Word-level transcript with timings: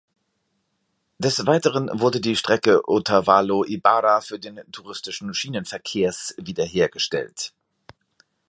Des 1.19 1.45
Weiteren 1.45 1.87
wurde 1.93 2.21
die 2.21 2.35
Strecke 2.35 2.89
Otavalo-Ibarra 2.89 4.21
für 4.21 4.39
den 4.39 4.59
touristischen 4.71 5.31
Schienenverkehrs 5.35 6.33
wiederhergestellt. 6.39 7.53